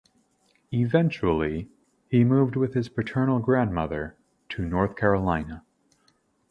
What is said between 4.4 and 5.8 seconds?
to North Carolina.